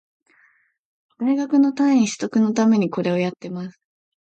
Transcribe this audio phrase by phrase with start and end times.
[1.19, 3.79] 大学の単位取得のためにこれをやってます